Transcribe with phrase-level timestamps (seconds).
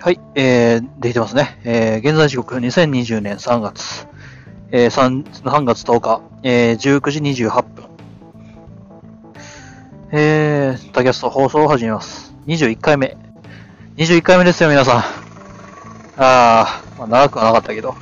[0.00, 1.58] はい、えー、できてますね。
[1.64, 4.06] えー、現在時刻2020年3月、
[4.70, 7.84] えー、3, 3月10日、えー、19時28分。
[10.12, 12.32] えー、タキャスト放送を始めます。
[12.46, 13.16] 21回目。
[13.96, 15.02] 21回目ですよ、皆さん。
[16.16, 17.96] あー、まあ、長くはなかったけど。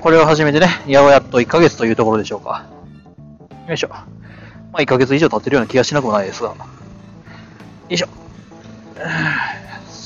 [0.00, 2.66] これを始めてね、やおやっと1ヶ月というところでしょうか。
[3.68, 3.88] よいしょ。
[3.88, 4.04] ま
[4.72, 6.48] あ、1ヶ月以上経ってるような気がしなくもないですが。
[6.48, 6.56] よ
[7.88, 8.08] いしょ。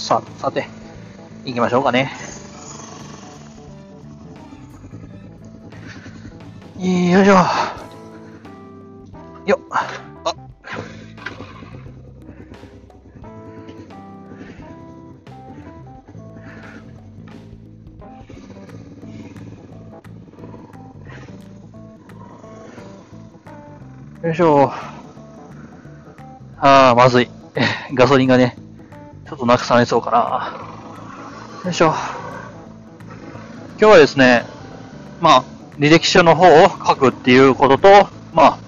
[0.04, 0.66] さ、さて、
[1.46, 2.12] 行きましょうかね。
[6.78, 7.34] よいしょ。
[9.46, 9.60] よっ。
[9.70, 10.34] あ。
[24.23, 24.70] よいしょ。
[26.59, 27.30] ああ、まずい。
[27.95, 31.65] ガソリンがね、ちょっとなくされそうかな。
[31.65, 31.87] よいしょ。
[31.87, 31.95] 今
[33.79, 34.45] 日はですね、
[35.21, 35.45] まあ、
[35.79, 38.59] 履歴書の方を書くっていうことと、まあ、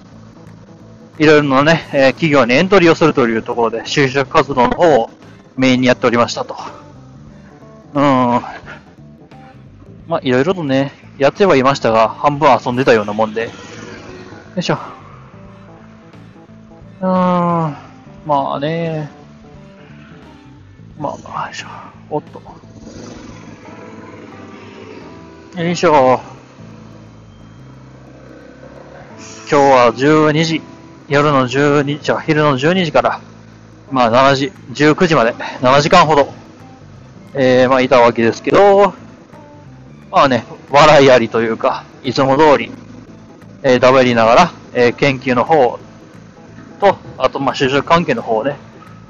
[1.19, 5.11] いろいろなね、えー企業にエントリーをするというところで、就職活動の方を
[5.57, 6.57] メインにやっておりましたと。
[7.95, 8.03] うん。
[8.03, 8.43] ま
[10.17, 13.45] あ、いろいろとね、やってはいましたが、半分遊んでたようなもんで。
[13.45, 13.51] よ
[14.57, 14.79] いしょ。
[17.01, 17.77] うーん。
[18.27, 19.26] まあね。
[20.99, 21.67] まあ、よいしょ。
[22.09, 22.41] おっと。
[25.61, 26.21] よいしょ。
[29.51, 30.63] 今日は12時、
[31.09, 33.21] 夜の12時、昼の12時から、
[33.91, 36.33] まあ7時、19時まで、7時間ほど、
[37.35, 38.95] えー、まあいたわけですけど、
[40.11, 42.73] まあね、笑いありというか、いつも通り、
[43.63, 45.79] えー、食べりながら、えー研究の方
[46.81, 48.57] と、あとまあ就職関係の方をね、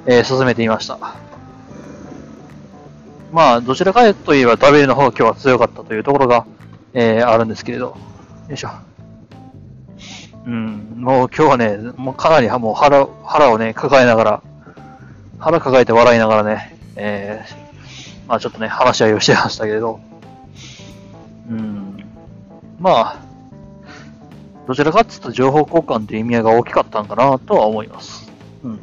[0.05, 1.26] えー進めていました。
[3.31, 6.45] まあ、どちらかといえば W の方が今日は強かったというところが、
[6.93, 7.97] えーあるんですけれど。
[8.47, 8.69] よいしょ。
[10.45, 14.43] うん、もう今日はね、もうかなりもう腹腹をね、抱えながら、
[15.39, 17.67] 腹抱えて笑いながらね、えー
[18.27, 19.99] まあちょっとね、話し合いをしてましたけれど。
[21.49, 22.03] うん、
[22.79, 23.19] まあ、
[24.67, 28.29] どちらかっていうと情報交換という意味合いが大きかったんかなとは思います。
[28.63, 28.79] うん。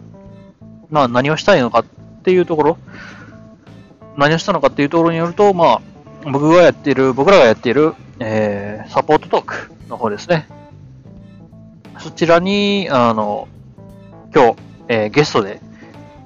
[0.91, 1.85] まあ何をしたいのかっ
[2.23, 2.79] ていうところ、
[4.17, 5.81] 何をしたのかっていうところによると、まあ、
[6.31, 10.49] 僕がやっている、僕らがやっている、えー、サポートトークの方ですね。
[11.99, 13.49] そちらに、あの、
[14.35, 14.57] 今日、
[14.89, 15.61] えーゲストで、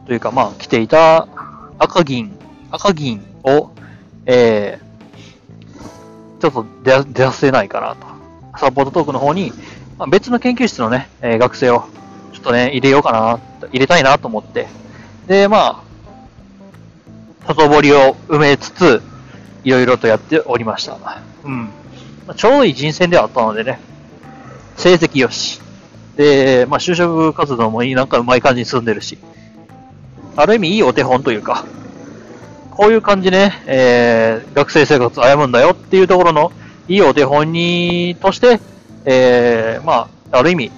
[0.06, 1.28] というか、まあ、来ていた
[1.78, 2.36] 赤銀、
[2.70, 3.70] 赤銀を、
[4.26, 4.88] えー
[6.40, 8.06] ちょっと出出させないかなと。
[8.58, 9.52] サポートトークの方に、
[9.98, 11.84] まあ、別の研究室のね、えー学生を、
[12.32, 13.40] ちょっとね、入れようかな、
[13.72, 14.68] 入れたいなと思って。
[15.26, 15.87] で、まあ、
[17.48, 19.02] 外堀を埋めつつ、
[19.64, 20.98] いろいろとやっておりました。
[21.44, 21.64] うん。
[22.26, 23.80] まあちょうどいい人選ではあったのでね、
[24.76, 25.60] 成績よし。
[26.16, 29.18] で、まあ、就職活動もいい、なんかうまい感じに進んでるし。
[30.36, 31.64] ある意味いいお手本というか、
[32.70, 36.52] こういう感じね、えー、学生生活を歩むんだよっていうところの
[36.86, 38.60] いいお手本に、として、
[39.04, 40.70] えー、まあ、ある意味、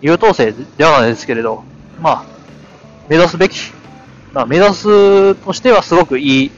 [0.00, 1.64] 優等生ではないですけれど、
[2.00, 2.24] まあ、
[3.08, 3.72] 目指すべき、
[4.32, 6.50] まあ、目指すとしてはすごくいい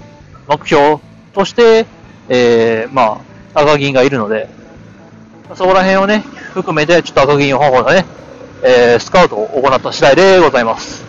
[0.49, 0.99] 目標
[1.33, 1.87] として、
[2.29, 3.23] えー、ま
[3.55, 4.49] あ、赤銀がいるので、
[5.55, 8.05] そこら辺をね、含めて、ちょっと赤銀方法のね、
[8.63, 11.05] えー、スカウトを行った次第でございます。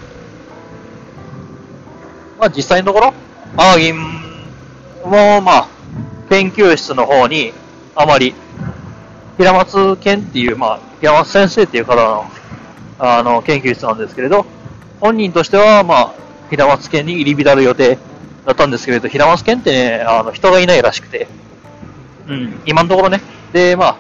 [2.40, 3.14] まあ、実際のところ、
[3.58, 4.00] 赤銀
[5.06, 5.68] も、まあ、
[6.30, 7.54] 研究室の方に、
[7.96, 8.34] あまり、
[9.38, 12.26] 平松健っていう、まあ、平松先生っていう方の、
[13.00, 14.46] あの、研究室なんですけれど、
[15.00, 16.14] 本人としては、まあ、
[16.52, 17.98] 平松健に入り浸る予定
[18.46, 21.28] だったんですけれど、平松健ってね、あの、人がいないらしくて、
[22.28, 23.22] うん、今のところね。
[23.54, 23.96] で、まあ、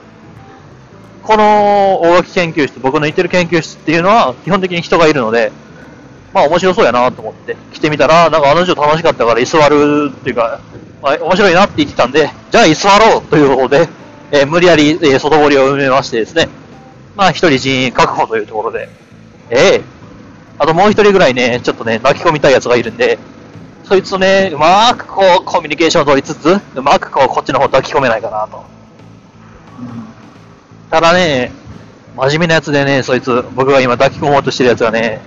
[1.23, 5.52] この大垣研究室、僕の行ってる研究室っていうのは、基本的に人がいるので、
[6.34, 10.61] まあ面白そうやなと思って来てみたら、なんかあの人楽しかったから居座るっていうか、
[11.02, 13.90] まあ、面白いなって言ってたんで、じゃあ居座ろうということで、
[14.31, 16.47] えー無理やり、えー外堀を埋めましてですね、
[17.16, 18.90] まあ一人人員確保というところで、
[19.49, 19.81] ええ
[20.61, 23.17] あともう一人ぐらいね、ちょっとね、巻き込みたいやつがいるんで、
[23.84, 28.63] そいつとね、うまーくこうコミュニケーションを取りつつ、うまくこうこっちの方抱き込めないかなと。
[30.91, 31.52] ただね、
[32.16, 35.19] 真面目なやつでね、そいつ、僕が今抱き込もうとしてるやつはね、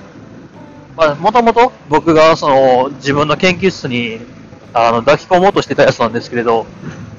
[0.96, 4.20] まあ、もともと僕がその自分の研究室に
[4.72, 6.64] あの抱き込もうとしてたやつなんですけれど、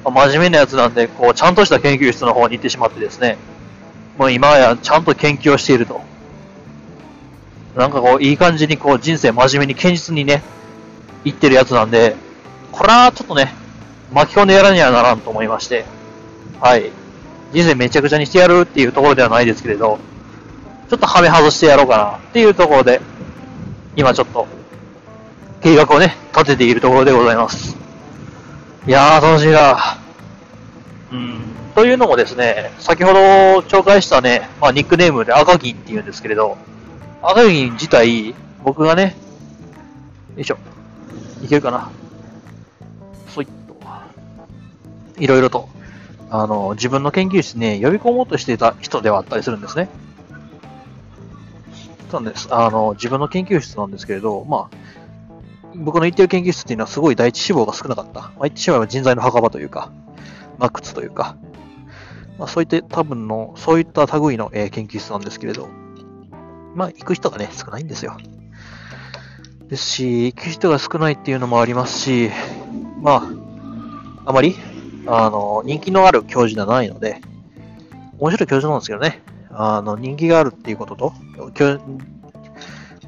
[0.02, 3.36] まあ真面目なやつなんで、こう、ちゃんとした研究室の方に行ってしまってですね、
[4.16, 6.00] もう今やちゃんと研究をしていると。
[7.76, 10.42] なんかこう、いい感じにこう、人生真面目に堅実にね、
[11.24, 12.16] 言ってるやつなんで、
[12.72, 13.54] これはちょっとね、
[14.12, 15.84] 巻き込んでやらにはならんと思いまして、
[16.58, 16.90] はい。
[17.52, 19.98] 人生めちゃくちゃにしてやるっていうところではないですけれど、
[20.88, 23.00] ちょっとはめ外してやろうかなっていうところで、
[23.94, 24.46] 今ちょっと、
[25.60, 27.76] 計画をね、立てているところでございます。
[28.86, 29.98] いやー、楽しいな
[31.12, 31.40] うん。
[31.74, 33.20] というのもですね、先ほど
[33.60, 36.56] 紹介したね、まあ、ニックネームで赤銀って言うんですけれど、
[37.28, 39.16] 赤銀自体、僕がね、
[40.36, 40.58] よいしょ、
[41.42, 41.90] いけるかな。
[43.34, 43.76] そいっと、
[45.18, 45.68] いろいろと、
[46.30, 49.88] あの、自分の研究室に呼び込もうとしていた人ではあったりするんですね。
[52.12, 52.46] そうなんです。
[52.52, 54.76] あの、自分の研究室なんですけれど、まあ、
[55.74, 58.20] 僕の行ってる研究室っていうのはすごい第一志望が少なかった。
[58.20, 59.90] まあ、言ってしまえば人材の墓場というか、
[60.58, 61.36] マックスというか、
[62.38, 65.68] まあ、そういった多分の、そういった類の、えー、研究室なんですけれど、
[66.76, 68.18] まあ、行く人がね、少ないんですよ。
[69.68, 72.30] ですし、行く人が少ないっていうのもありますし、
[73.00, 73.26] ま
[74.24, 74.54] あ、あまり、
[75.06, 77.22] あの、人気のある教授ではないので、
[78.18, 81.12] 面白い教授なんですけどね、あの、人気があるっていうことと、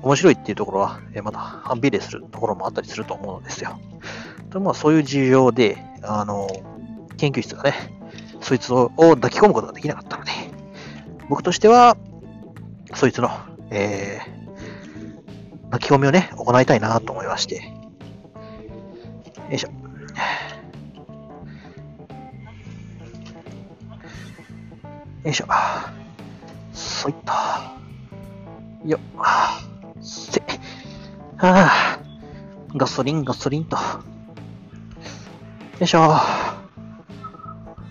[0.00, 3.78] 面白いっていうところは、えまた反比例するところもあったりすると思うんですよ。
[4.48, 6.48] とまあ、そういう事情で、あの、
[7.18, 7.74] 研究室がね、
[8.40, 10.30] そいつを抱き込むことができなかったので、
[11.28, 11.98] 僕としては、
[12.94, 13.30] そいつの、
[13.70, 17.56] えー、抱き込みをね、行いたいなと思いまして。
[17.56, 17.62] よ
[19.52, 19.68] いしょ。
[25.24, 25.46] よいしょ。
[26.72, 27.72] そいった。
[28.86, 29.00] よっ。
[30.02, 30.40] せ。
[31.36, 31.98] はあ。
[32.76, 33.76] ガソリン、ガソリンと。
[33.76, 33.82] よ
[35.80, 35.98] いしょ。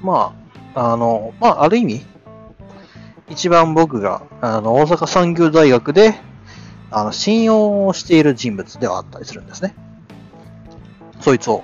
[0.01, 0.33] ま
[0.75, 2.05] あ、あの、まあ、ある意味、
[3.29, 6.15] 一番僕が、あの、大阪産業大学で、
[6.89, 9.75] あの、信用している人物ではあったりするんですね。
[11.19, 11.63] そいつを。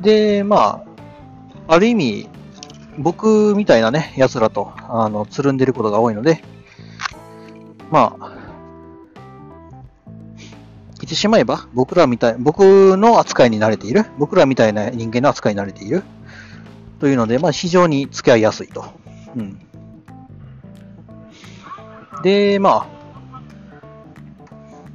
[0.00, 0.84] で、ま
[1.66, 2.28] あ、ある意味、
[2.98, 6.42] 僕みたいなね、奴らと、あの、つるんでることが多いので、
[7.90, 8.32] まあ、
[10.94, 16.04] 言ってしまえば、僕らみたい、僕の扱いに慣れている、僕らみたいな人間の扱いに慣れている、
[17.00, 18.84] というので、まあ、非常に付き合いやすいと。
[19.36, 19.65] うん。
[22.26, 22.86] で、まあ、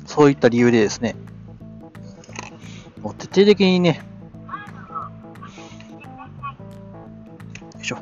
[0.06, 1.16] そういった理由でですね、
[3.02, 4.02] もう徹底的にね、
[7.74, 8.00] よいしょ。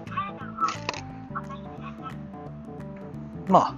[3.48, 3.78] ま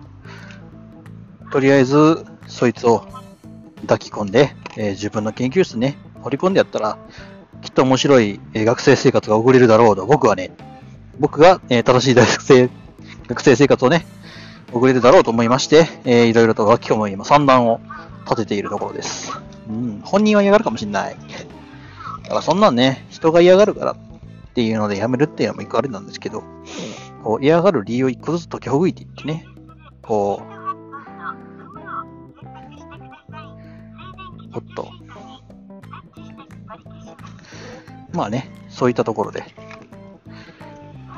[1.41, 3.05] あ、とりあえず、そいつを
[3.81, 6.97] 抱き込んで、えー、自分の研究室ね、掘り込んでやったら、
[7.61, 10.51] きっと面白い、えー、学生生活が送れるだろうと、僕はね、
[11.19, 12.69] 僕が、えー、正しい大学生、
[13.27, 14.05] 学生生活をね、
[14.71, 17.81] 送れるだろうと思いまして、えー、いろいろと楽器をも今三段を
[18.23, 19.31] 立てているところです。
[19.69, 21.15] うん、本人は嫌がるかもしれない。
[22.23, 23.97] だからそんなんね、人が嫌がるからっ
[24.53, 26.43] ていうのでやめるっていうのも一個あれなんですけど、
[27.23, 29.45] こう嫌がる理由を一個ずつ解きほぐいていってね、
[30.01, 30.51] こう、
[34.53, 34.89] おっと。
[38.13, 39.43] まあね、そういったところで。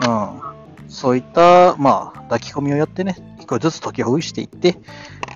[0.05, 0.41] うん。
[0.87, 3.15] そういった、まあ、抱き込みをやってね、
[3.53, 4.77] 個ずつ解きほぐしていって、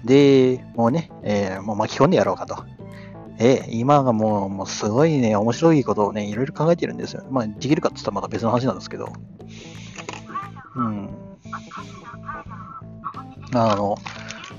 [0.03, 2.65] で、もうね、えー、もう巻き込んでやろうかと。
[3.39, 7.23] えー、今がもう、もうすごいね、面白いことをね、いろいろ考えてるんですよ。
[7.29, 9.13] まあ、できるかって言ったらまた別の話なんですけど。
[10.75, 11.09] うん。
[13.53, 13.97] あの、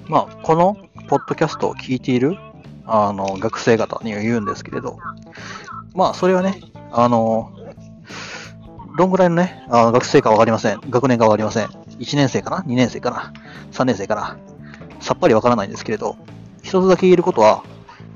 [0.08, 0.76] まあ、この、
[1.08, 2.36] ポッドキャストを聞いている
[2.86, 4.98] あの、学生方には言うんですけれど、
[5.94, 7.52] まあ、それはね、あの、
[8.96, 10.80] どんぐらいのね、あの学生かわかりません。
[10.88, 11.68] 学年かわかりません。
[11.98, 13.32] 1年生かな ?2 年生かな
[13.72, 14.38] ?3 年生かな？
[15.00, 16.16] さっぱりわからないんですけれど、
[16.62, 17.62] 一つだけ言えることは、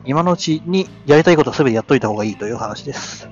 [0.04, 3.28] 今のうちにやりたいことは全てやっといた方がいいという話です。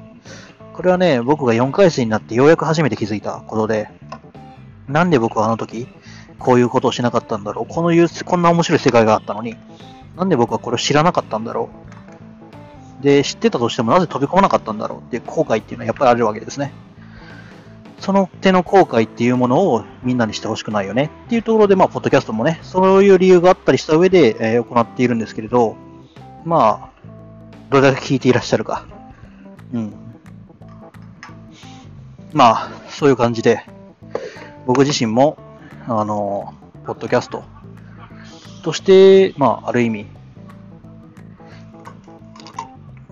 [0.72, 3.90] これはね、僕が4回生になってようやく初めて気づいたことで、
[4.88, 5.88] なんで僕はあの時、
[6.38, 7.66] こういうことをしなかったんだろう？
[7.66, 9.56] このいう、こんな面白い世界があったのに、
[10.16, 11.70] なんで僕はこれを知らなかったんだろ
[13.00, 13.02] う？
[13.02, 14.98] で、知ってたとしてもなぜ飛び込まなかったんだろう？
[15.00, 16.72] っていう後悔っていうのはやっぱりあるわけですね。
[18.00, 25.76] その手の後悔っていうものをみんなにしてほしくないよねっていうところで、まあ、ポッドキャストもね、そういう理由があったりした上で、えー、行っているんですけれど、
[26.44, 27.00] まあ、
[27.68, 28.86] どれだけ聞いていらっしゃるか。
[29.74, 29.92] うん。
[32.32, 33.64] まあ、そういう感じで、
[34.66, 35.36] 僕自身も、
[35.86, 36.54] あの、
[36.86, 37.44] ポッドキャスト
[38.62, 40.06] として、まあ、ある意味、よ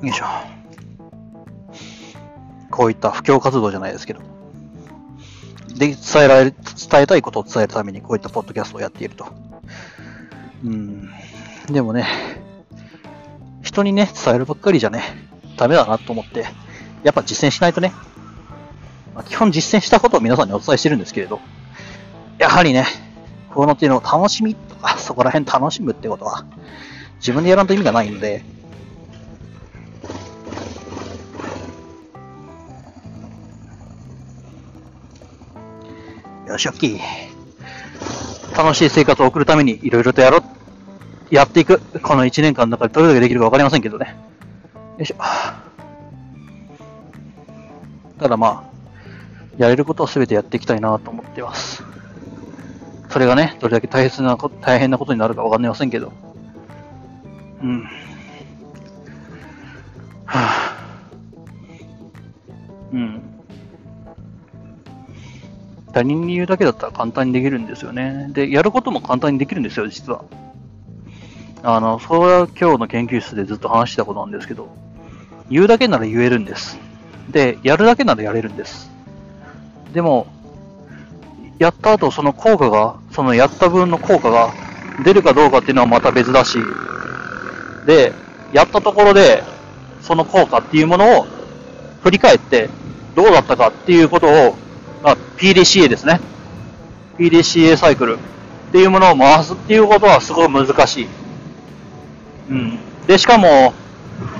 [0.08, 0.26] いしょ。
[2.70, 4.20] こういった布教活動じゃないですけど、
[5.78, 6.54] で、伝えられる、
[6.90, 9.26] 伝えたいことを伝えるためにこういったポッドキャストをやっていると。
[10.64, 11.08] うん。
[11.70, 12.06] でもね、
[13.62, 15.02] 人にね、伝えるばっかりじゃね、
[15.56, 16.46] ダメだなと思って、
[17.04, 17.92] やっぱ実践しないとね、
[19.14, 21.40] まあ、基本実践したことを皆さんにお伝えしてるんですけれど、
[22.38, 22.86] やはりね、
[23.54, 26.44] このっていうの楽しみとか、そこら辺楽しむってことは、
[27.20, 28.44] 自分でやらんと意味がないんで、
[36.48, 36.98] よし、オッケー。
[38.56, 40.42] 楽しい生活を送るためにいろいろとやろう、
[41.30, 41.78] やっていく。
[42.02, 44.16] この1年間の中でどれだけできるかわかりませんけどね。
[44.96, 45.16] よいしょ。
[48.18, 48.70] ただまあ、
[49.58, 51.84] やれることは全てやっていきたいなと思っています。
[53.10, 56.12] それがね、どれだけ大切な、大変なことになるかわかりませんけど。
[57.62, 57.86] うん。
[65.98, 68.28] 他人に言うだけだったら簡単にできるんですよね。
[68.30, 70.22] で、やることも簡単にできるんですよ、実は。
[71.64, 74.68] あの、それは今日の研究室でずっと話したことなんですけど、
[75.50, 76.78] 言うだけなら言えるんです。
[77.30, 78.92] で、やるだけならやれるんです。
[79.92, 80.28] でも、
[81.58, 84.52] やった後その効果が、そのやった分の効果が
[85.04, 86.60] 出るかどうかっていうのはまた別だし、
[87.86, 88.12] で、
[88.52, 89.42] やったところで、
[90.00, 91.26] その効果っていうものを
[92.04, 92.70] 振り返って、
[93.16, 94.56] どうだったかっていうことを、
[95.02, 96.20] まあ、PDCA ですね。
[97.18, 98.18] PDCA サイクル
[98.68, 101.08] っていうものを回すっていうことはすごい難しい。
[102.50, 102.78] うん。
[103.06, 103.72] で、しかも、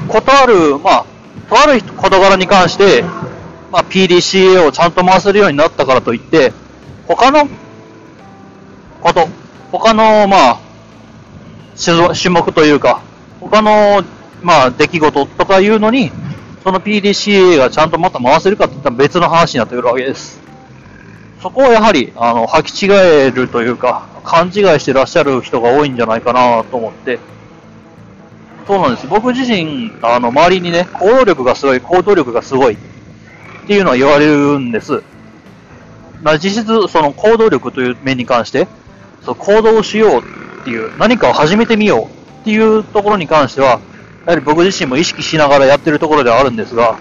[0.09, 1.05] ことある、まあ、
[1.49, 3.03] とある事柄に関して、
[3.73, 6.53] まあ、PDCA をちゃんと回せるようになったからといって、
[7.07, 7.49] 他の
[9.00, 9.29] こと、
[9.73, 10.61] 他の、まあ、
[11.77, 13.03] 種目というか、
[13.41, 14.03] 他の、
[14.43, 16.11] まあ、出来事とかいうのに、
[16.62, 20.48] その PDCA がちゃんとまた回せるかっていったら別の話になってくるわけです。
[21.40, 27.18] そこをやはり、あの、履き違えるというか、勘違いしてらっしゃる人が多いんじゃないかなと思って、
[28.66, 29.07] そうなんです。
[29.07, 32.76] 僕自身、あの、周りにね、行動力がすごい、行動力がすごいっ
[33.66, 35.02] ていうのは言われるんです。
[36.23, 38.66] まあ、実質、その行動力という面に関して、
[39.25, 40.23] そう行動しよう
[40.61, 43.80] っていう、何かを始めてみようっていうところに関しては、
[44.26, 46.99] やはり僕自身も意識しながらやってるところではあるんですが、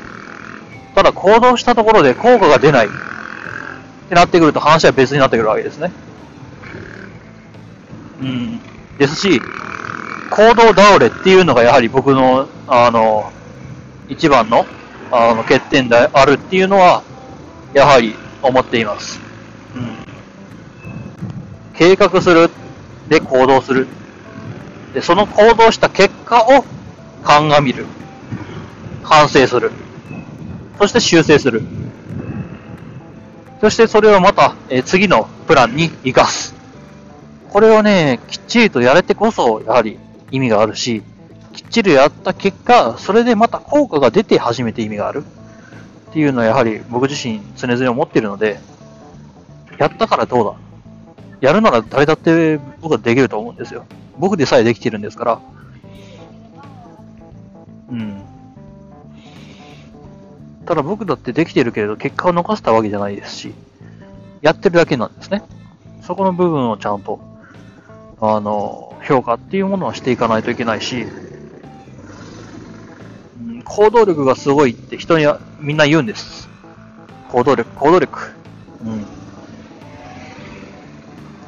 [0.96, 2.90] ただ行動したところで効果が出ない
[4.08, 5.92] ってなってくると話は別になってくるわけですね。
[8.22, 8.60] うん。
[8.98, 9.42] ですし、
[10.32, 13.32] 行動倒れっていうのがやはり僕の、あの、
[14.08, 14.66] 一番の、
[15.12, 17.04] あの、欠点であるっていうのは、
[17.74, 19.20] やはり思っています。
[19.76, 19.98] うん。
[21.76, 22.50] 計画する。
[23.10, 23.88] で、行動する。
[24.94, 26.64] で、その行動した結果を
[27.24, 27.86] 鑑みる。
[29.04, 29.72] 反省する。
[30.80, 31.64] そして修正する。
[33.62, 36.56] そしてそれをまた、え次のプランに活かす。
[37.50, 39.98] これをね、きっちりとやれてこそ、やはり
[40.32, 41.02] 意味があるし、
[41.54, 45.24] きっちりやった結果、それでまた効果が出て初めて意味がある
[46.10, 48.60] っていうのはやはり僕自身常々思ってるので、
[49.80, 50.54] やったからどうだ
[51.42, 53.86] やるなら誰だって僕はできると思うんですよ。
[54.18, 55.42] 僕でさえできてるんですから。
[60.68, 63.54] ただ僕だってできてるけれど結果を残したわけじゃないですし、
[64.42, 65.42] やってるだけなんですね。
[66.02, 67.22] そこの部分をちゃんと、
[68.20, 71.06] あの、評価っていうものはしていかないといけないし、
[73.64, 76.50] 行動力がすごいって人にはみんな言うんです。
[77.30, 78.20] 行動力、行動力。
[78.86, 79.06] うん。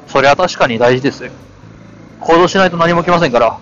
[0.07, 1.31] それは確かに大事ですよ。
[2.21, 3.59] 行動しないと何も起きませんから。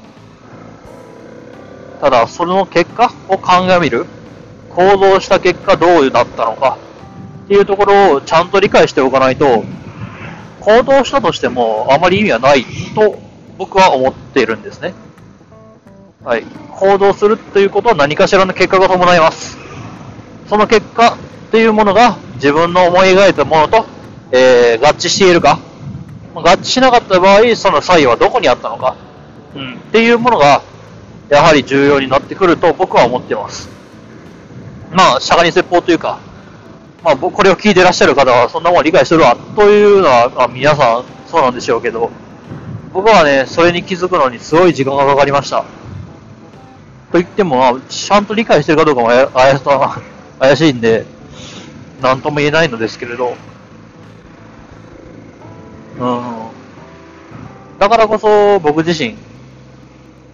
[2.00, 4.06] ただ、その結果を鑑みる。
[4.78, 6.78] 行動した結果どうだったのか？
[7.46, 9.64] っていうところをちゃんと理解しておかないと、
[10.62, 13.18] 行動したとしてもあまり意味はないと
[13.58, 14.94] 僕は思っているんですね。
[16.24, 16.44] はい。
[16.70, 19.58] 行動するということは何かしらの結果が伴います。
[20.48, 23.84] その結果っていうものが自分の思い描いたものと、
[24.32, 25.58] えー、合致しているか、
[26.36, 28.96] 合致しなかった場合、その差異はどこにあったのか、
[29.56, 30.62] うん、っていうものが、
[31.30, 33.76] やはり重要になってくると僕は思っています。
[34.92, 36.20] まあ、釈迦に説法というか、
[37.04, 42.10] まあ、これを聞いてらっしゃる方はそんなもん理解するわ、というのは、まあ、皆さんそうなんでしょうけど、
[42.94, 45.66] 僕はね、それに気づくのにすごい時間がかかりました。
[47.12, 49.60] と言っても、まあちゃんと理解してるかどうかも怪
[50.40, 51.06] 怪しいんで、
[52.02, 53.36] なんとも言えないのですけれど、
[56.00, 56.22] うん。
[57.80, 59.16] だからこそ僕自身、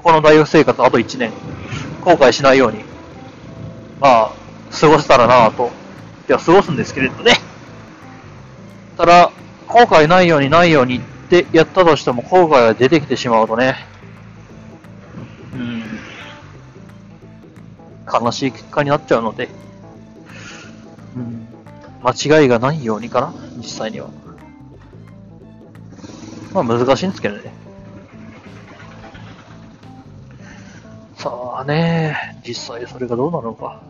[0.03, 1.31] この大学生活あと1年、
[2.01, 2.79] 後悔しないように、
[3.99, 4.42] まあ、
[4.79, 5.71] 過ごせたらなぁと、
[6.27, 7.33] いや、過ごすんですけれどね。
[8.97, 9.31] ただ、
[9.67, 13.75] 後悔ないようにないようにってやったとしても後悔が出てきてしまうとね、
[15.53, 15.83] うん。
[18.11, 19.49] 悲しい結果になっちゃうので、
[21.15, 21.47] うん、
[22.03, 24.09] 間違いがないようにかな、実際には。
[26.53, 27.53] まあ難しいんですけどね。
[31.15, 33.81] さあね、実際それがどうなのか。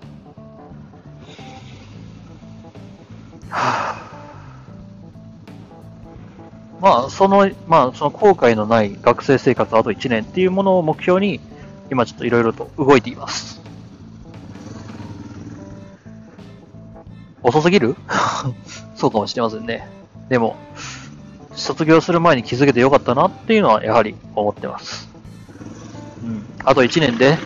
[6.81, 11.39] まあ、その、まあ、その後悔のない学生生活あと1年っていうものを目標に、
[11.89, 13.62] 今ちょっといろいろと動いています。
[17.41, 17.95] 遅すぎる？
[18.95, 19.88] そうかもしれませんね。
[20.27, 20.55] でも、
[21.55, 25.07] 卒業する前に気づけてよかったなっていうのはやはり思ってます。
[26.24, 26.43] うん。
[26.65, 27.38] あと1年で、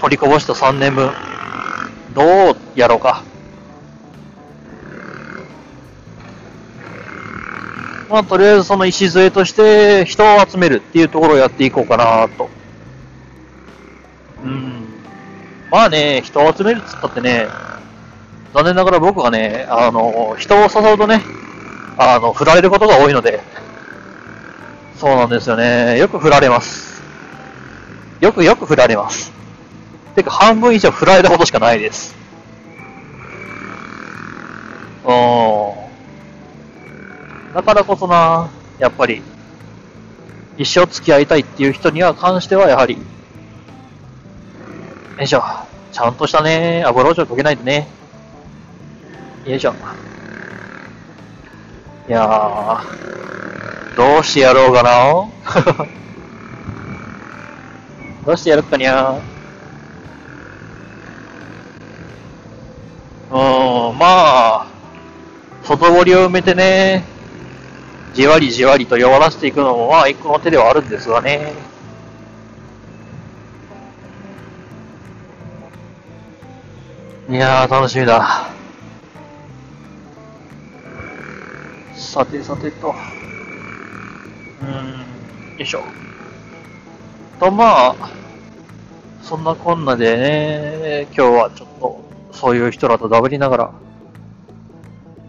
[0.00, 1.10] 取りこぼした3年分、
[2.14, 2.22] ど
[2.52, 3.22] うやろうか。
[8.12, 12.50] まあ、とりあえずその礎として人を集めるっていうところをやっていこうかなと。
[14.44, 14.82] うん。
[15.70, 17.48] まあね、人を集めるっつったってね、
[18.52, 21.22] 残念ながら僕はね、あの、人を誘うとね、
[21.96, 23.40] あの、振られることが多いので、
[24.98, 25.96] そうなんですよね。
[25.98, 27.02] よく振られます。
[28.20, 29.32] よくよく振られます。
[30.14, 32.14] てか、半分以上振られるほどしかないです。
[35.04, 35.51] うん。
[37.54, 39.22] だからこそな、やっぱり、
[40.56, 43.00] 一生付き合いたいっていう人には関しては、やはり、よ
[45.20, 45.42] いしょ。
[45.92, 47.86] ちゃんとしたね、油をちょかけないとね。
[49.44, 49.74] よいしょ。
[52.08, 54.90] いやー、どうしてやろうかな
[58.26, 59.20] どうしてやるかにゃー
[63.30, 64.66] うーん、まあ、
[65.62, 67.11] 外堀を埋めてね、
[68.14, 71.52] じわりじわりと弱らせていくのも、まあ、一個の手ではあるんですがね。
[77.30, 78.46] いやー、楽しみだ。
[81.94, 82.94] さてさてと。
[84.60, 85.04] うん、よ
[85.58, 85.82] いしょ。
[87.40, 88.10] と、まあ、
[89.22, 92.00] そんなこんなでね、今日はちょっと、
[92.32, 93.72] そういう人らとダブりながら、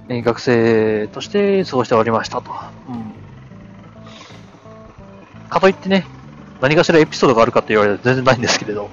[0.10, 2.52] 学生として過ごしておりましたと。
[2.90, 3.14] うん。
[5.50, 6.06] かといってね、
[6.62, 8.90] 何かしらエピソードがあるかって言われると全然ないんですけれど。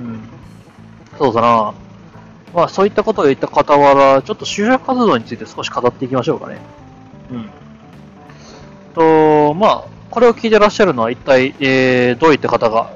[0.00, 0.20] うん。
[1.18, 1.74] そうだな。
[2.54, 6.58] まあそういったことを言った傍ら、ちょっと就職活動について少し語っていきましょうかね。
[7.30, 7.50] うん。
[8.94, 12.92] と、まあ、これを聞いてらっしゃるのは一体、えー、どういった方が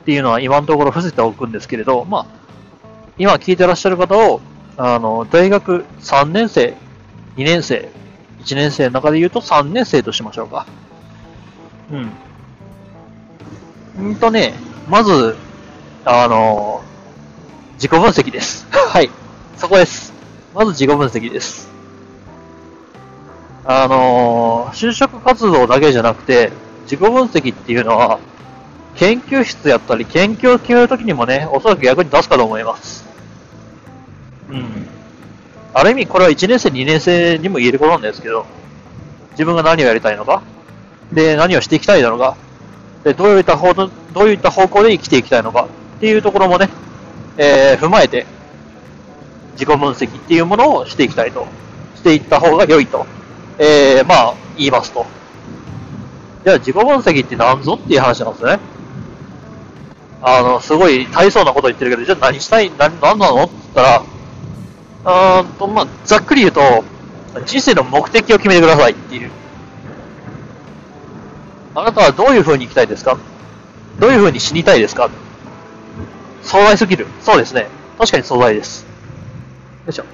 [0.00, 2.26] っていうのは今のところ伏せておくんですけれど、まあ、
[3.18, 4.40] 今聞いてらっしゃる方を
[4.82, 6.74] あの、大学3年生、
[7.36, 7.90] 2年生、
[8.38, 10.64] 1年生の中で言うと3年生としましょうか。
[13.98, 14.12] うん。
[14.12, 14.54] んとね、
[14.88, 15.36] まず、
[16.06, 16.82] あの、
[17.74, 18.66] 自己分析です。
[18.72, 19.10] はい。
[19.58, 20.14] そこです。
[20.54, 21.68] まず自己分析です。
[23.66, 26.52] あの、就職活動だけじゃなくて、
[26.84, 28.18] 自己分析っていうのは、
[28.94, 33.09] 研究室やったり、研究を決めるときにもね、おそらく役に立つかと思います。
[34.50, 34.86] うん。
[35.72, 38.46] ある意味、これは1年生、2年生にも言えることなんですけど、
[39.32, 40.42] 自分が何をやりたいのか、
[41.12, 42.36] で、何をしていきたいのか、
[43.04, 45.68] で、どういった方どういった方向で生きていきたいのか？
[45.96, 46.68] っていうところもね、
[47.38, 48.26] えー、踏まえて、
[49.52, 51.46] 自己分析っていうものをしていきたいと、
[51.94, 53.06] していった方が良いと、
[53.58, 55.06] えー、まあ、言いますと。
[56.44, 58.58] じゃあ、自己分析って何ぞっていう話なんですね。
[60.22, 63.44] あの、すごい大層なこと言ってるけど、じゃあ何したい、何、何なの？
[63.44, 64.02] って言ったら、
[65.04, 66.60] あーと、まあ、ざっくり言うと、
[67.46, 69.30] 人生の目的を決めてくださいっていう。
[71.74, 73.16] あなたはどういう風に生きたいですか？
[73.98, 75.08] どういう風に死にたいですか？
[76.42, 77.06] 壮大すぎる。
[77.20, 77.68] そうですね。
[77.98, 78.84] 確かに壮大です。
[79.86, 80.04] よいしょ。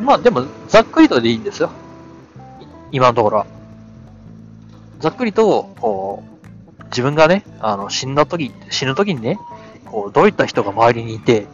[0.00, 1.70] まあでも、ざっくりとでいいんですよ。
[2.92, 3.46] 今のところは。
[5.00, 6.22] ざっくりと、こ
[6.80, 9.38] う、自分がね、あの、死んだ時、死ぬ時にね、
[9.86, 11.46] こう、どういった人が周りにいて、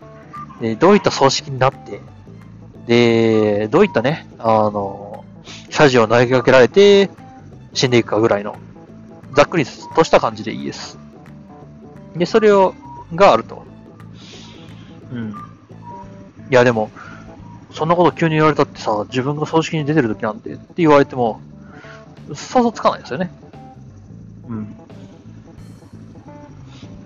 [0.60, 2.00] で、どういった葬式になって、
[2.86, 5.24] で、どういったね、あの、
[5.70, 7.10] 謝辞を投げかけられて
[7.74, 8.56] 死んでいくかぐらいの、
[9.34, 10.98] ざっくりとした感じでいいです。
[12.16, 12.74] で、それを、
[13.14, 13.64] があると。
[15.12, 15.30] うん。
[15.30, 15.34] い
[16.50, 16.90] や、でも、
[17.72, 21.40] そんなこと急に言われたってさ、自分が葬式に出てる時なんてって言われても、
[22.34, 23.30] 想像つかないですよね。
[24.48, 24.76] うん。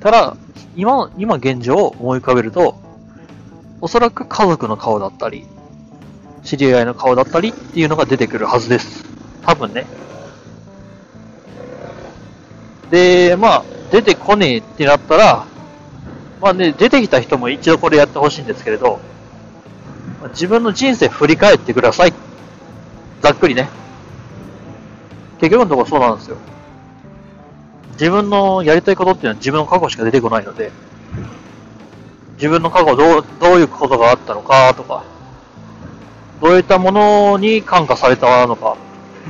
[0.01, 0.37] ただ、
[0.77, 2.77] 今、今現状を思い浮かべると、
[3.81, 5.47] おそらく家族の顔だったり、
[6.51, 9.05] 知り合いの顔だったりっていうのが出てくるはずです。
[9.43, 9.87] 多分ね。
[12.91, 15.47] で、まあ、出てこねえってなったら、
[16.41, 18.99] まあね、出てきた人も一度これやってほしいんですけれど、
[20.31, 22.13] 自分の人生振り返ってください。
[23.23, 23.69] ざっくりね。
[25.39, 26.37] 結局のところそうなんですよ。
[27.93, 30.73] 自分のやりたいことっていうのは自分の過去しか出てこないので、
[32.39, 35.05] 自分の過去どう、どういうことがあったのかとか、
[36.41, 38.77] どういったものに感化されたのか、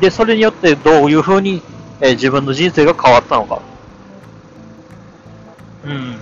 [0.00, 1.62] で、それによってどういうふうに、
[2.00, 3.60] え、自分の人生が変わったのか。
[5.84, 6.16] うん。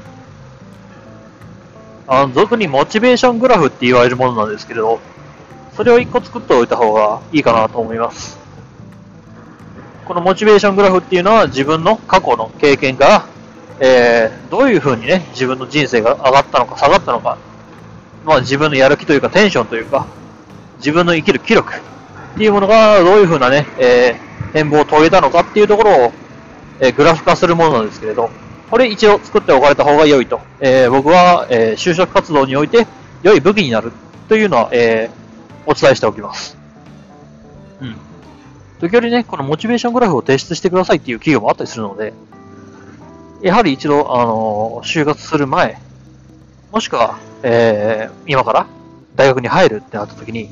[2.06, 4.98] あの、俗にモチベーショングラフって言われるものなんですけれど、
[5.76, 8.38] それを一個作っておいた方がいいかなと思います。
[10.06, 13.26] このモチベーショングラフっていうのは自分の過去の経験から、
[13.78, 17.36] えー、どういうふうにね、自分の人生が上がったのか下がったのか、
[18.24, 20.06] まあ自分のやる気というかテンションというか、
[20.78, 26.12] 自分の生きる気力っていうものがどういうふうなね、えー、変貌を遂げたのかっていうところを、
[26.80, 28.30] えー、グラフ化するものなんですけれど、
[28.70, 30.40] これ一応作っておかれた方が良いと。
[30.60, 32.86] えー、僕は、えー、就職活動において
[33.22, 33.92] 良い武器になる
[34.28, 36.56] というのは、えー、お伝えしておきます。
[37.80, 37.96] うん。
[38.78, 42.12] 時折ね、このモチベーショングラフを提出してくださいっていう企業もあったりするので、
[43.42, 45.80] やはり一度、あの就活する前、
[46.72, 48.66] もしくは、えー、今から
[49.16, 50.50] 大学に入るってなった時に、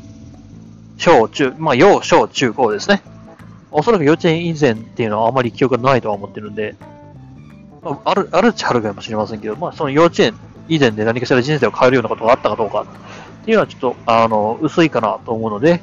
[0.97, 3.03] 小、中、まあ、幼、小、中、高ですね。
[3.71, 6.77] おそらく幼稚園以前っていうのはあまり記憶がないとは思ってるんで、
[7.83, 10.35] まあ、ある、あるっちゃあるかもしれませんけど、まあ、その幼稚園
[10.69, 15.83] 以前で何かしら人生を変えるようなことがあったかどうかっていうのはちょっと、あの、薄いかなと思うので、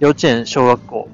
[0.00, 1.08] 幼稚園、小学校、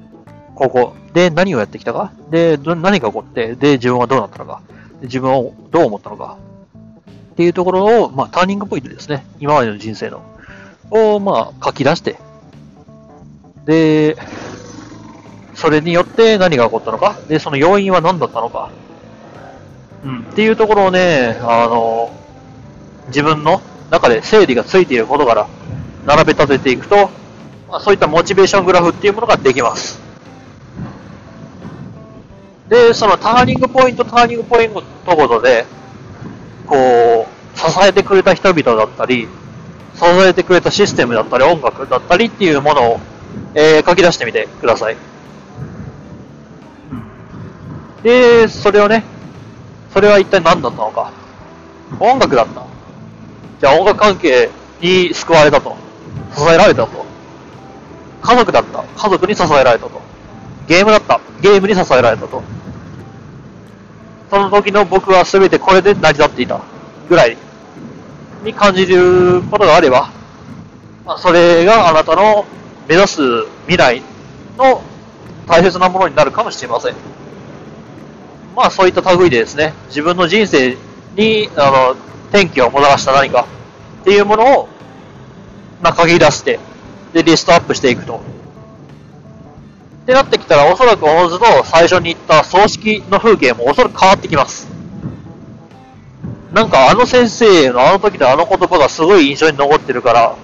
[0.55, 4.61] 高校で何をやってきたか、で、何が起こって、で、自分はどうなったのか、
[5.01, 6.37] 自分をどう思ったのか、
[7.31, 9.25] っていうところを、まあ、ターニングポイントですね。
[9.39, 10.21] 今までの人生の。
[10.89, 12.17] を、まあ、書き出して、
[13.65, 14.17] で、
[15.53, 18.71] それによって何が起こったのか、で、その要因は何だったのか、
[20.03, 22.11] うん、っていうところをね、あの、
[23.07, 25.47] 自分の中で整理がついていることから
[26.05, 27.09] 並べ立てていくと、
[27.69, 29.99] まあ、そういったモチベーショングラフっていうものができます。
[32.67, 35.65] で、そのターニングポイント、ターニングポイントごとで、
[36.65, 39.27] こう、支えてくれた人々だったり、
[39.93, 42.99] 支えてくれたシステムだったり、音楽だったりっていうものを、
[43.53, 44.97] えー、書き出してみてください。
[48.03, 49.03] で、それをね、
[49.93, 51.11] それは一体何だったのか。
[51.99, 52.65] 音楽だった。
[53.59, 55.75] じゃあ音楽関係に救われたと。
[56.35, 57.05] 支えられたと。
[58.21, 58.83] 家族だった。
[58.83, 60.01] 家族に支えられたと。
[60.67, 61.19] ゲームだった。
[61.41, 62.41] ゲームに支えられたと。
[64.29, 66.61] その時の僕は全てこれで成り立っていた。
[67.09, 67.37] ぐらい
[68.43, 70.09] に感じることがあれば、
[71.05, 72.45] まあ、それがあなたの
[72.91, 73.21] 目指す
[73.67, 74.01] 未来
[74.57, 74.81] の
[75.47, 76.95] 大切なものになるかもしれません。
[78.53, 80.75] まあそういった類でですね、自分の人生
[81.15, 81.95] に、あの、
[82.31, 83.47] 転機をもたらした何か
[84.01, 84.67] っていうものを、
[85.81, 86.59] まあ、限り出して、
[87.13, 88.17] で、リストアップしていくと。
[88.17, 94.67] ってなってきたら、おそらくおのずと最初に言った葬式の風景もおそらく変わってきます。
[96.51, 100.35] なんかあの先生のあの時のあの言葉がすごい印象に残ってるから、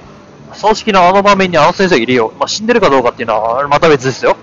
[0.57, 2.33] 葬式のあの場面にあの先生入れよ。
[2.39, 4.35] まあ、死んでるかどうかっていうのはまた別ですよ。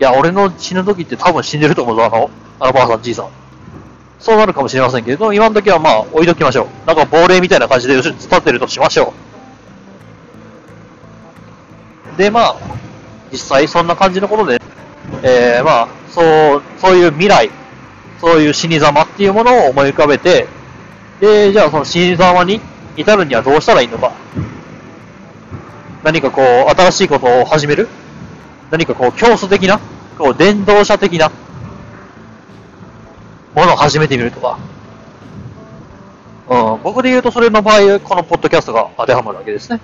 [0.00, 3.28] いや、俺の死ぬ時って多分死んでると思うぞ、あの、あのばあさん、じいさん。
[4.18, 6.86] そうなるかもしれませんけど、今の時はまあ置いときましょう。
[6.86, 9.12] なんか亡霊みたいな感じで後ろに伝ってるとしましょ
[12.16, 12.18] う。
[12.18, 12.56] で、まあ、
[13.30, 14.60] 実際そんな感じのことで、
[15.22, 16.22] えー、まあ、そ
[16.56, 17.50] う、そういう未来、
[18.20, 20.46] そういう死に様っていうものを思い浮かべて、
[21.20, 22.60] で、じゃあその死に様に
[22.96, 24.12] 至るにはどうしたらいいのか。
[26.02, 27.88] 何かこう、新しいことを始める？
[28.70, 29.80] 何かこう、競争的な、
[30.18, 31.30] こう、電動車的な、
[33.54, 34.58] ものを始めてみるとか。
[36.48, 39.80] うん、僕で言うとそれの場合、このポッドキャストが当てはまるわけですね。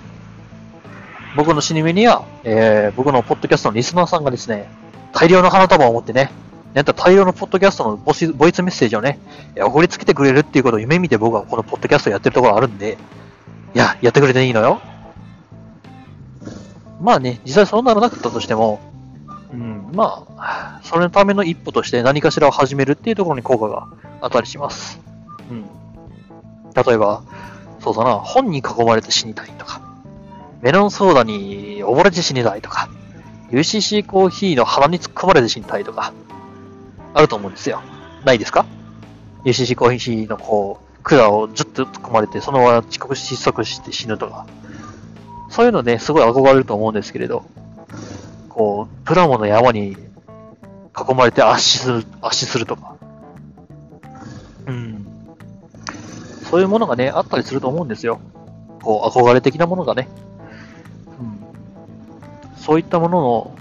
[1.35, 4.69] 僕の死に目には、えー、僕のポッドキャストのリスナーさんがですね、
[5.13, 6.31] 大量の花束を持ってね、
[6.73, 9.19] なんと大量のポッドキャストのボイスメッセージをね、
[9.57, 12.97] 送りつけてくれるっていうことを夢見て僕はこのポッドキャストやってるところあるんで、
[13.73, 14.81] いや、やってくれていいのよ。
[16.99, 18.79] まあね、実際そうならなかったとしても、
[19.53, 23.87] うん、まあ、それのための一歩として何かしらを始めるっていうところに効果が
[24.21, 24.99] あったりします。
[25.49, 25.65] うん。
[26.73, 27.23] 例えば、
[27.79, 29.81] そうだな、本に囲まれて死にたいとか、
[30.61, 32.89] メロンソーダに溺れて死にたいとか、
[33.51, 36.13] UCC コーヒーの鼻に突っ込まれて死にたいとか、
[37.13, 37.81] あると思うんですよ。
[38.25, 38.65] ないですか
[39.45, 44.45] ?UCC コーヒーのこう、管をずっと突っ込まれて、そのまま遅刻失速して死ぬとか。
[45.49, 47.43] そういうのね、すごい憧れると思うんですけれど、
[48.49, 52.95] こう、プラモの山に囲まれて圧死する、圧死するとか。
[54.67, 55.07] うん。
[56.49, 58.19] そういうものがね、あったりすると思うんですよ。
[58.83, 60.07] こう、憧れ的なものがね。
[61.19, 62.57] うん。
[62.57, 63.55] そういったものの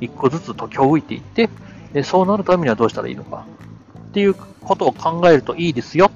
[0.00, 1.48] 一個ずつ解きほぐいていって、
[1.92, 3.46] でそうなるためにはどうしたらいいのか。
[4.08, 6.10] っていうことを考えるといいですよ。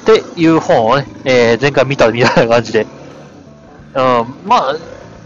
[0.00, 2.86] っていう本をね、えー、前回見たみたいな感じで。
[3.94, 4.76] うん、まあ、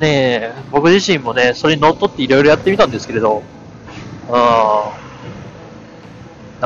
[0.01, 3.43] ね僕自身もね、それに乗っ取っていろいろやってみたんですけれど、
[4.29, 4.35] うん、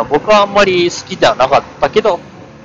[0.09, 2.21] 僕はあんまり好きではなかったけど、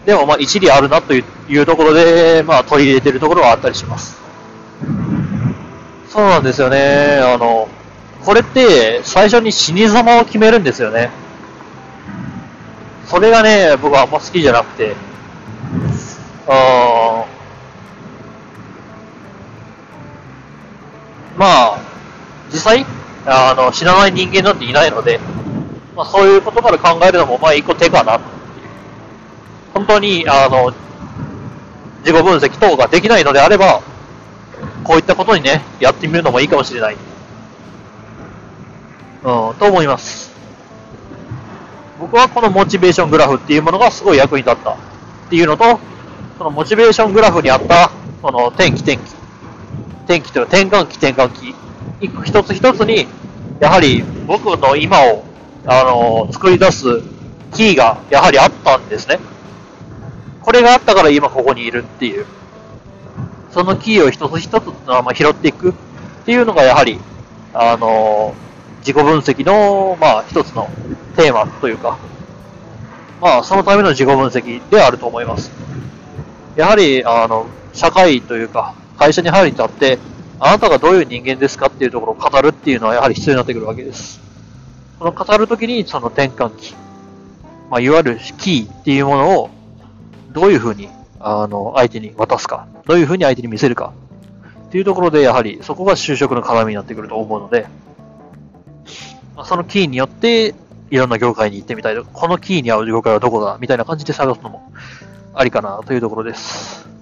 [0.05, 1.23] でもまあ一理あるなとい
[1.57, 4.17] うところで、まあ取り入れてるところはあったりします。
[6.09, 7.19] そうなんですよね。
[7.21, 7.67] あの、
[8.23, 11.09] これって最初に死に様を決めるんですよね。
[13.05, 14.95] それがね、僕はあんま好きじゃなくて、
[16.47, 17.25] あ
[21.37, 21.79] まあ、
[22.51, 22.85] 実際、
[23.25, 25.19] あの、死なない人間なんていないので、
[25.95, 28.19] まあそういうことから考えるのも、まあ一個手かな。
[29.73, 30.73] 本当に、あの、
[31.99, 33.81] 自己分析等ができないのであれば、
[34.83, 36.97] こういったことにね、やってみるのもいいかもしれない。
[39.23, 40.31] うん、と思います。
[41.99, 44.77] 僕はこのモチベーショングラフっていうものがすごい役に立ったっ
[45.29, 45.79] ていうのと、
[46.37, 47.89] そのモチベーショングラフにあった、
[48.21, 49.24] その天気天気。
[50.07, 51.55] 天気というか転換期転換期。
[52.25, 53.07] 一つ一つに、
[53.59, 55.23] やはり僕の今を、
[55.65, 57.01] あの、作り出す
[57.53, 59.19] キーがやはりあったんですね。
[60.41, 62.25] これがあったから今ここにいるっていう。
[63.51, 65.73] そのキーを一つ一つまあ拾っていくっ
[66.25, 66.99] ていうのがやはり、
[67.53, 68.35] あの、
[68.79, 70.69] 自己分析の、まあ、一つの
[71.15, 71.97] テーマというか、
[73.19, 75.51] まあ、そのための自己分析であると思います。
[76.55, 79.99] やはり、あの、社会というか、会社に入るにあって、
[80.39, 84.19] あなたがどういう人間ですかっていうところを語るっていうのはやはり必要になってくるわけです。
[84.97, 86.73] その語るときに、その転換期、
[87.69, 89.49] まあ、いわゆるキーっていうものを、
[90.31, 90.89] どういうふうに、
[91.19, 93.93] あの、相手に渡すか、どういうふうに相手に見せるか、
[94.67, 97.67] っていうところで、やはり、そこが就職の絡みになってくると思うので、
[99.35, 100.55] まあ、そのキーによって、
[100.89, 104.71] いろんな業界に行ってみたいと、このキーに合う業界はどこだみたいな感じで探すのも
[105.35, 106.94] ありかなというところです。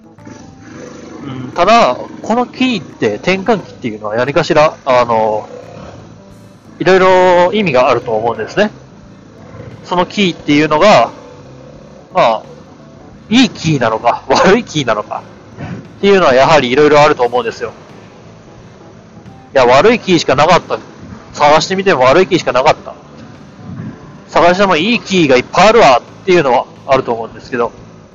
[1.24, 5.48] うん、ただ、このキーって転換期っていうのは何かしら、あの、
[6.78, 8.70] いろいろ意味があると思うんですね。
[9.84, 11.10] そのキーっていうのが、
[12.12, 12.42] まあ、
[13.30, 15.22] いいキーなのか、 悪いキーなのか、
[15.98, 17.72] っていうのはやはりいろいろあると思うんですよ。
[19.54, 20.78] いや、悪いキーしかなかった
[21.32, 22.94] 探してみても悪いキーしかなかった。
[24.28, 27.70] 探してもいいキーがいっぱいあるわっていうのはあると思うんですけど、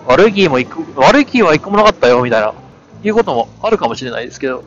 [0.06, 0.58] 悪いキーも、
[0.98, 2.54] 悪いキーは一個もなかったよみたいな、
[3.04, 4.64] いうこともあるかもしれないですけど、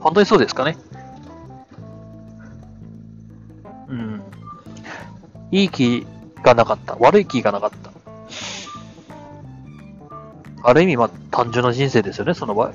[0.00, 0.76] 本当にそうですかね？
[3.88, 4.22] うん。
[5.50, 6.96] いいキーがなかった。
[6.96, 7.92] 悪いキーがなかった。
[10.64, 12.72] ある意味、まあ、単純な人生ですよね、その場合。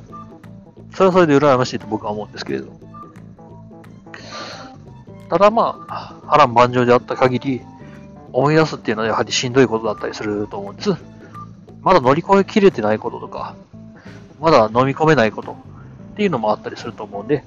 [0.94, 2.68] それはそれで羨ましいと僕は思うんですけれど。
[5.30, 7.62] ただまあ、波乱万丈であった限り、
[8.32, 10.92] 思い出すっていうのはやはりしんどいことだったりすると思うんです。
[11.88, 13.56] まだ乗り越えきれてないこととか、
[14.42, 17.46] まだ飲み込めないことっていうのもあったりすると思うんで、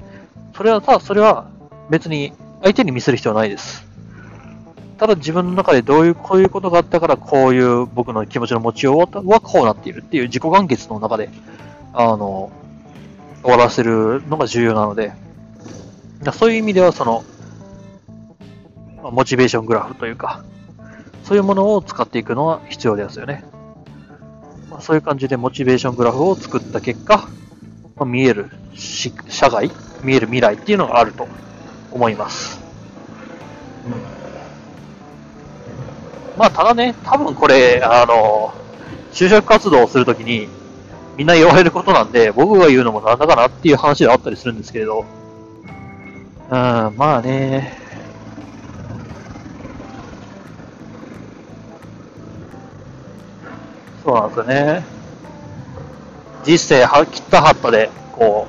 [0.57, 1.46] それはさ、それは
[1.90, 3.87] 別に相手に見せる必要はないです。
[4.96, 8.98] ただ自分の中でどういう、こういうことがあったから、こういう僕の気持ちの持ちよう
[9.29, 11.29] はこうなっているっていう自己完結の中で、
[11.92, 12.50] あの、
[13.42, 15.12] 終わらせるのが重要なので、
[16.33, 17.24] そういう意味では、その、
[19.03, 20.42] モチベーショングラフというか、
[21.24, 23.44] そういうものを使っていくのは必要ですよね。
[24.70, 27.28] まあ、そういう感じでモチベーショングラフを作った結果、
[27.96, 29.70] まあ、見える社会、
[30.02, 31.28] 見える未来っていうのがあると
[31.90, 32.61] 思います。
[36.38, 38.54] まあ、ただね、多分これ、あの、
[39.12, 40.48] 就職活動をするときに、
[41.16, 45.04] みんな言われることなんで、僕が言うのもなんだかなっていう話であったりするんですけれど、
[46.48, 47.80] うん、まあね、
[54.05, 54.85] そうなんですよね。
[56.45, 58.49] 人生は、切ったはったで、こ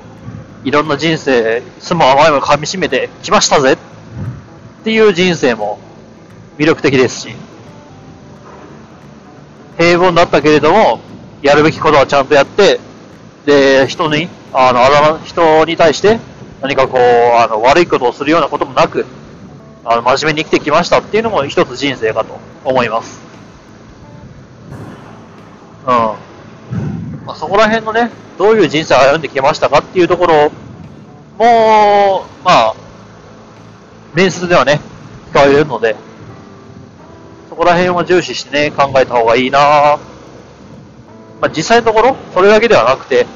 [0.64, 3.76] う、いろんな人生、妻も甘いも噛み締めてきましたぜっ
[4.84, 5.78] ていう人生も
[6.58, 7.28] 魅力的ですし、
[9.78, 11.00] 平凡だったけれども、
[11.42, 12.80] やるべきことはちゃんとやって、
[13.44, 16.18] で、人に、あの、あだ、人に対して
[16.60, 17.00] 何かこう、
[17.36, 19.04] あの、悪いことをするようなこともなく、
[19.84, 23.31] あの、真面目に生きてきましたっていうのも一つ人生かと思います。
[25.82, 25.88] うん。
[27.26, 30.50] まあ、そこら辺のね、どういう人生を歩んできましたかっていうところ
[31.38, 32.74] も、まあ、
[34.14, 34.80] 面接ではね、
[35.30, 35.96] 聞かれるので、
[37.48, 39.98] そこら辺は重視してね、考えた方がいいな
[41.40, 43.26] まあ、実際のところ、それだけではなくて、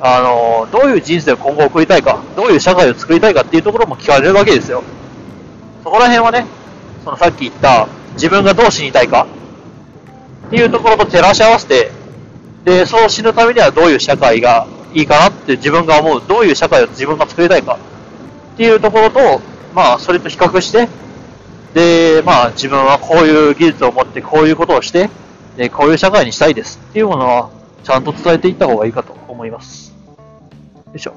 [0.00, 4.82] あの、どういう人生を今後送りたいか、どういう社会を作りたいかっていうところも聞かれるわけですよ。
[5.84, 6.44] そこら辺はね、
[7.04, 9.26] そのさっき言った自分がどう死にたいか
[10.46, 11.90] っていうところと照らし合わせて、
[12.64, 17.78] で、そう死ぬためにはどういう社会がいいかなって自分が思う、どういう社会を自分が作りたいか
[18.54, 19.40] っていうところと、
[19.74, 20.88] まあ、それと比較して、
[21.74, 25.10] で、まあ、自分はこういう技術を持ってこういうことをして、
[25.56, 27.50] で、こういう社会にしたいですっていうものは、
[27.84, 29.94] ちゃんと伝えていった方がいいかと思います。
[30.86, 31.14] よいしょ。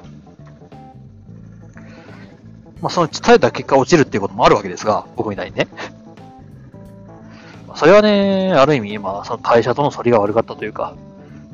[2.80, 5.68] まあ、その伝えた結果落ちるっていうこともあるわけですが、僕みたいにね。
[7.80, 10.94] それはね、ある意味、まあ、その会社との反りが悪かったというか、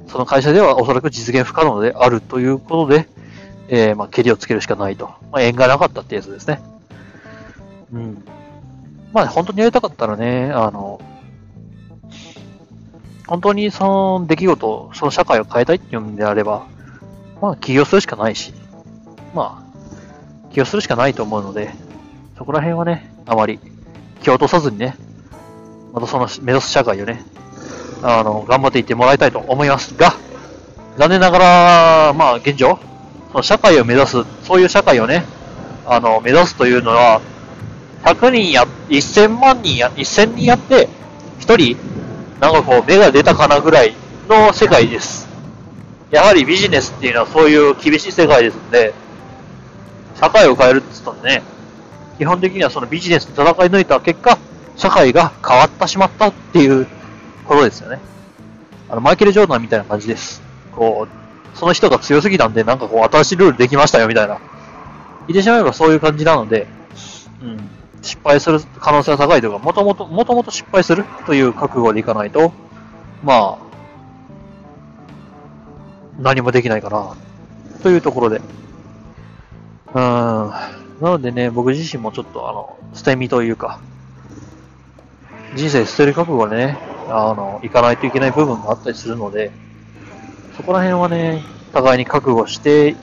[0.08, 3.08] その会社ではおそらく実現不可能であるということで、
[3.68, 5.06] えー、まあ、蹴りをつけるしかないと。
[5.30, 6.60] まあ、縁がなかったってやつですね。
[7.92, 8.24] うん。
[9.12, 11.00] まあ、本当にやりたかったらね、あの、
[13.28, 16.66] 本当にその出来事、その社会を変えたいっていうんであれば、
[17.40, 18.52] まあ、起業するしかないし、
[19.32, 21.72] まあ、起業するしかないと思うので、
[22.36, 23.60] そこら辺はね、あまり
[24.24, 24.96] 気を落とさずにね、
[25.96, 27.24] またその目指す社会をね、
[28.02, 30.12] あの、頑張っていってもらいたいと思いますが、
[30.98, 32.78] 残念ながら、まあ、現状、
[33.32, 35.24] その社会を目指す、そういう社会をね、
[35.87, 37.22] あの、目指すというのは、
[38.04, 40.90] 100人や、1000万人や、1000人やって、
[41.40, 41.78] 1人、
[42.40, 43.94] なんかこう、芽が出たかなぐらい
[44.28, 45.26] の世界です。
[46.11, 48.92] やはりビジネスっていうのはそういう厳しい世界ですんで、
[50.20, 51.42] 社会を変えるって言ったらね、
[52.18, 54.38] 基本的にはそのビジネスと戦い抜いた結果、
[54.76, 56.86] 社会が変わってしまったっていう
[57.44, 57.98] ことですよね。
[58.88, 60.42] あの、マイケル・ジョーダンみたいな感じです。
[60.72, 64.38] こう、その人が強すぎたんで、なんかこう、新しいルールできましたよみたいな。
[65.26, 66.66] 言ってしまえばそういう感じなので、
[67.42, 67.70] うん。
[68.02, 72.52] 失敗する可能性が高いというか、もともと、もともと失敗するという覚悟でいかないと、
[73.24, 73.66] まあ、
[76.20, 77.16] 何もできないかな、
[77.82, 78.40] というところで。
[79.94, 80.02] うん。
[81.00, 83.80] なのでね、僕自身もちょっとあの、捨て身というか、
[85.54, 86.78] 人生捨てる覚悟でね、
[87.09, 89.50] あの、いかないといけない部分があったりするので、
[90.56, 92.96] そこら辺はね、互いに覚悟してい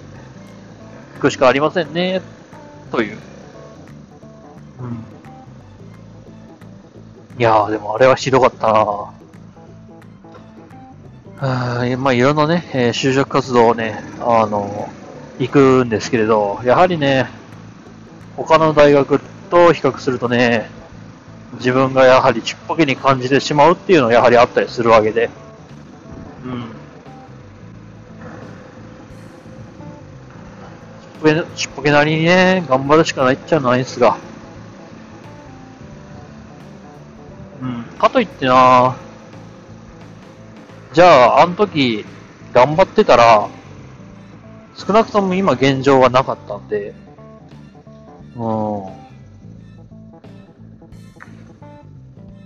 [1.20, 2.22] くしかありませんね、
[2.92, 3.18] という
[4.80, 5.06] うん。
[7.40, 9.14] いやー、でもあれはひどかったな
[11.46, 14.90] あまあ、いろんなね、えー、就職活動をね、あの、
[15.40, 17.28] 行くんですけれど、やはりね、
[18.38, 20.70] 他の大学と比較するとね、
[21.56, 25.30] 自分がやはりちっぽけに感じてしまうっていうのはやはりあったりするわけで、
[26.44, 26.48] う
[31.30, 31.46] ん。
[31.56, 34.18] ちっぽけなりにね、頑張るしかないっちゃないですが、
[38.04, 38.98] かといってな
[40.92, 42.06] じゃあ、あの時、
[42.52, 43.48] 頑張ってたら、
[44.76, 46.94] 少なくとも今現状はなかったんで、
[48.36, 49.03] うん。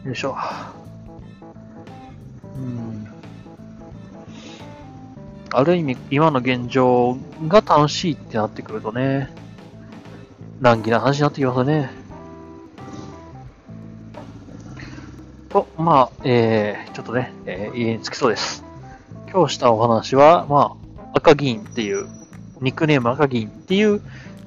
[0.07, 0.37] よいしょ。
[2.55, 3.07] うん。
[5.51, 7.17] ある意味、今の現状
[7.49, 9.29] が楽しいってなってくるとね、
[10.61, 11.89] 難儀な話になってきますね。
[15.49, 18.63] と、まあ、えー、ちょっとね、えー、家に着きそうです。
[19.29, 20.77] 今日したお話は、ま
[21.11, 22.07] あ、赤議員っていう、
[22.61, 24.01] ニックネーム赤議員っていう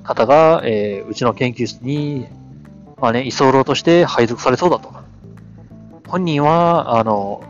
[0.05, 2.29] 方が、えー、うちの研究室に、
[2.97, 5.00] まあね、居候として配属されそうだと。
[6.11, 7.41] 本人は、あの、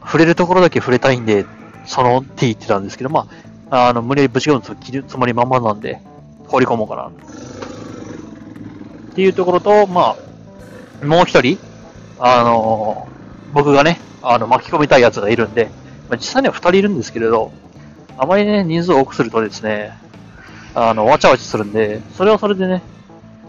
[0.00, 1.46] 触れるところだけ触れたいんで、
[1.86, 3.28] そのって言ってたんですけど、ま
[3.70, 6.00] あ、あの、無理やりぶち込むと切るつもりままなんで、
[6.48, 7.06] 放り込もうかな。
[7.06, 7.10] っ
[9.14, 10.16] ていうところと、ま
[11.00, 11.58] あ、もう一人、
[12.18, 13.06] あの、
[13.52, 15.66] 僕がね、あの、巻き込みたいやつがいるんで、
[16.08, 17.52] まあ、実際には2人いるんですけれど、
[18.18, 19.96] あまりね、人数を多くするとですね、
[20.74, 22.82] あの、わちゃわちゃするんで、それはそれでね、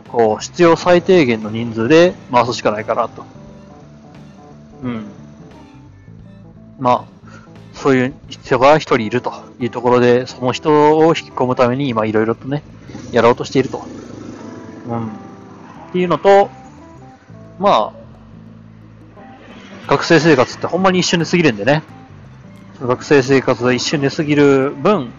[0.10, 3.41] こう、必要最低限の人数で回すしかないかなと。
[4.84, 5.06] うん。
[6.80, 7.06] まあ、
[7.74, 12.64] そういう人が一人いるというところで、その人を引き込むために今いろいろとね、
[13.12, 13.84] やろうとしていると。
[14.88, 15.08] うん。
[15.08, 15.10] っ
[15.92, 16.50] ていうのと、
[17.60, 18.02] まあ、
[19.88, 21.84] 学生生活ってほんまに一瞬で過ぎるんでね。
[22.82, 25.12] 学生生活が一瞬で過ぎる分、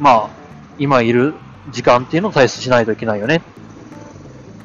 [0.00, 0.30] まあ、
[0.78, 1.34] 今いる
[1.70, 3.42] 時間っていうのを大切しないといけないよね。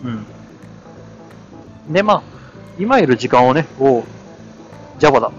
[0.03, 1.93] うん。
[1.93, 2.30] で、まあ、
[2.79, 4.03] 今いる時間をね、お
[4.99, 5.31] Java だ。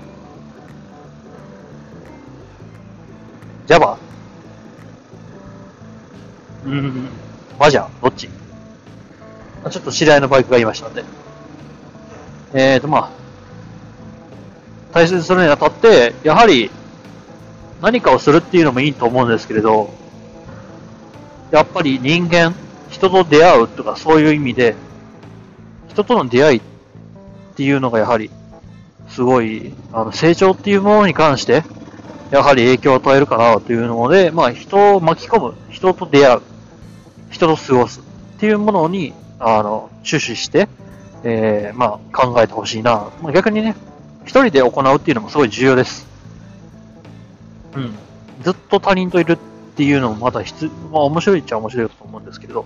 [3.66, 3.98] Java?
[6.64, 7.08] うん、
[7.58, 8.28] マジャどっち？
[8.28, 11.04] ちょっと知り合いのバイクがいましたんで。
[12.54, 13.10] えーと、まあ、
[14.92, 16.70] 大切にするにあたって、やはり、
[17.80, 19.90] 何かをするっていうのもいいと思うんですけれど、
[21.50, 22.54] やっぱり人間、
[22.90, 24.74] 人と出会うとかそういう意味で、
[25.88, 26.60] 人との出会いっ
[27.54, 28.30] ていうのがやはり、
[29.08, 31.64] すごい、あの、成長っていうものに関して、
[32.30, 36.40] やはり影響を与えるかなというので、まあ、人を巻き込む、人と出会う、
[37.30, 38.02] 人と過ごすっ
[38.40, 40.68] ていうものに、あの、注視して、
[41.24, 43.10] えー、まあ、考えてほしいな。
[43.22, 43.76] まあ、逆にね、
[44.24, 46.06] 一人で行うっていうのもすごい重要です。
[47.76, 47.94] うん。
[48.42, 49.36] ずっと他人といるっ
[49.74, 52.64] ていうのもまだ必、まあ面白いっちゃ面白いと思うんですけれど、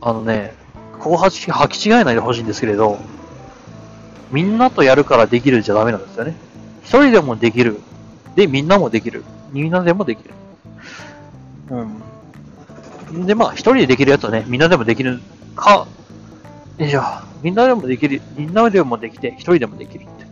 [0.00, 0.54] あのね、
[0.98, 2.98] ここはき違えないでほしいんですけれど、
[4.32, 6.34] みんなとやるからできるじゃダメなんですよね。
[6.82, 7.80] 一人でもできる。
[8.34, 9.24] で、みんなもできる。
[9.52, 10.30] みんなでもできる。
[11.70, 13.26] うん。
[13.26, 15.20] で、まあ、一人でできるやつはね、みんなでもできる
[15.54, 15.86] か、
[16.78, 17.02] よいしょ。
[17.42, 20.26] みんなでもできる、みんなでもできて、一人でもできるって。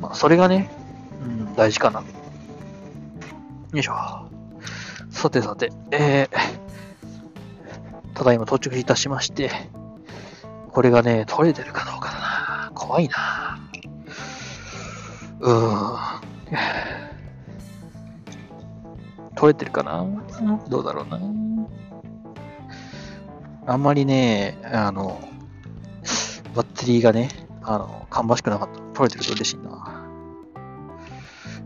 [0.00, 0.70] まあ、それがね、
[1.22, 2.00] うん、大事かな。
[2.00, 2.06] よ
[3.74, 3.94] いしょ。
[5.10, 6.38] さてさて、えー、
[8.14, 9.50] ただいま到着いたしまして、
[10.72, 12.57] これがね、取れてるかどうかだな。
[12.78, 13.58] 怖いな。
[15.40, 15.98] うーん。
[19.34, 20.06] 取れてるかな？
[20.68, 21.20] どうだろうな。
[23.66, 25.20] あんまりね、あの、
[26.54, 27.28] バッテリーがね、
[27.62, 28.80] あの、芳しくなかった。
[28.94, 30.06] 取れてると嬉しいな。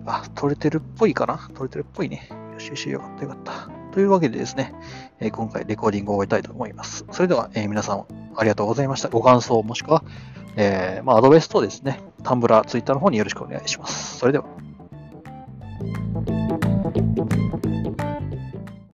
[0.06, 1.38] あ、取れてるっぽいかな？
[1.54, 2.28] 取れてるっぽいね。
[2.54, 3.52] よしよし、よかったよかった。
[3.92, 4.74] というわけでですね、
[5.20, 7.04] え、今回レコーディングを終えたいと思います。
[7.10, 8.04] それでは、え、皆さん
[8.36, 9.08] ありがとうございました。
[9.08, 10.02] ご感想もしくは、
[10.56, 14.18] えー、まあ、アドベストですね、タンブラー、ツイッターの方によろしくお願いします。
[14.18, 14.44] それでは。